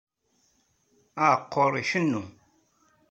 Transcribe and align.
Aqqur 1.29 1.73
icennu. 1.81 2.23